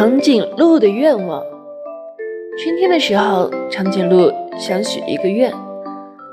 [0.00, 1.42] 长颈鹿的愿望。
[2.56, 5.52] 春天的时候，长颈鹿想许一个愿，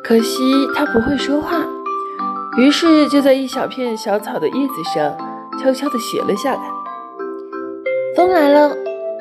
[0.06, 0.40] 可惜
[0.74, 1.66] 它不会说话，
[2.58, 5.18] 于是就在一小片小草的叶子上
[5.62, 6.62] 悄悄地写了下来。
[8.16, 8.74] 风来了，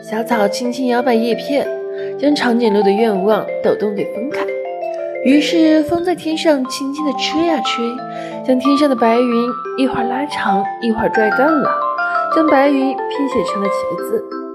[0.08, 1.68] 小草轻轻摇摆叶片，
[2.16, 4.46] 将长颈鹿的愿望抖动给分开。
[5.24, 7.84] 于是风在天上轻轻地吹呀吹，
[8.46, 11.68] 将天上的白云一会儿拉长，一会儿拽断了，
[12.32, 14.45] 将白云拼写成了几个字。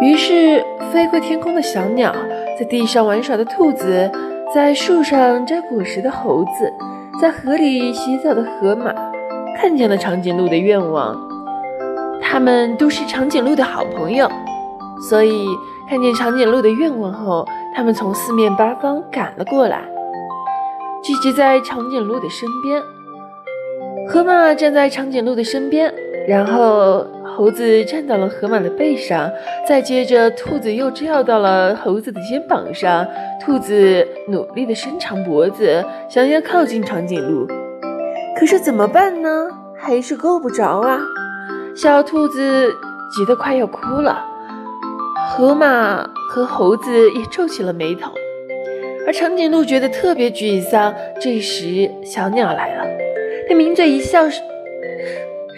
[0.00, 2.14] 于是飞过天空的小鸟，
[2.58, 4.10] 在地上玩耍的兔子，
[4.54, 6.72] 在树上摘果实的猴子，
[7.20, 8.94] 在河里洗澡的河马，
[9.56, 11.16] 看见了长颈鹿的愿望。
[12.22, 14.30] 他们都是长颈鹿的好朋友，
[15.08, 15.48] 所以
[15.88, 19.82] 看见长颈鹿的愿望后，他们从四面八方赶了过来。
[21.02, 22.80] 聚集在长颈鹿的身边，
[24.08, 25.92] 河马站在长颈鹿的身边，
[26.28, 29.30] 然后猴子站到了河马的背上，
[29.66, 33.06] 再接着兔子又跳到了猴子的肩膀上。
[33.40, 37.46] 兔子努力地伸长脖子，想要靠近长颈鹿，
[38.38, 39.48] 可是怎么办呢？
[39.74, 41.00] 还是够不着啊！
[41.74, 42.68] 小兔子
[43.16, 44.22] 急得快要哭了，
[45.30, 48.12] 河马和猴子也皱起了眉头。
[49.06, 50.94] 而长颈鹿觉得特别沮丧。
[51.18, 52.84] 这时，小鸟来了，
[53.48, 54.24] 它抿嘴一笑，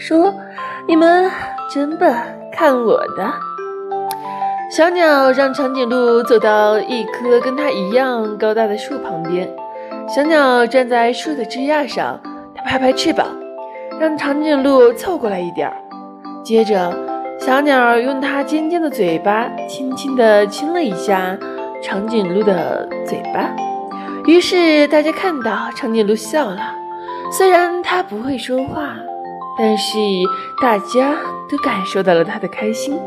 [0.00, 0.34] 说
[0.88, 1.30] ：“你们
[1.70, 2.10] 真笨，
[2.50, 3.30] 看我的！”
[4.74, 9.46] 小鸟让长颈鹿走到一棵跟它一样高大的树旁边。
[10.08, 12.18] 小鸟站在树的枝桠上，
[12.54, 13.26] 它拍拍翅膀，
[14.00, 15.76] 让长颈鹿凑过来一点儿。
[16.42, 16.96] 接着，
[17.38, 21.36] 小鸟用它尖尖的嘴巴轻轻地亲了一下。
[21.82, 23.54] 长颈鹿的嘴巴，
[24.26, 26.60] 于是大家看到长颈鹿笑了。
[27.32, 28.96] 虽然它不会说话，
[29.58, 29.98] 但是
[30.60, 31.16] 大家
[31.50, 32.98] 都感受到了他的开心。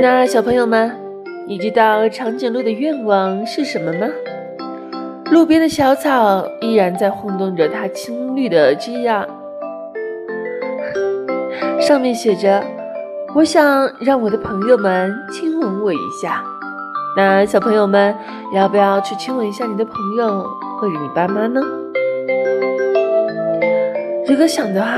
[0.00, 0.94] 那小朋友们，
[1.46, 4.06] 你知道长颈鹿的愿望是什么吗？
[5.30, 9.26] 路边的小草依然在晃动着它青绿的枝桠，
[11.80, 12.64] 上面写着。
[13.34, 16.42] 我想让我的朋友们亲吻我一下，
[17.14, 18.16] 那小朋友们
[18.54, 20.42] 要不要去亲吻一下你的朋友
[20.80, 21.60] 或者你爸妈呢？
[24.28, 24.90] 如果想的话，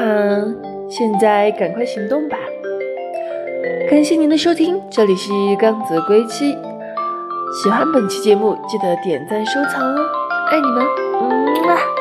[0.89, 2.37] 现在赶快行动吧！
[3.89, 6.59] 感谢您的收听，这里是刚子归期。
[7.63, 10.01] 喜欢本期节目，记得点赞收藏哦，
[10.51, 10.85] 爱你们，
[11.21, 12.00] 嗯么。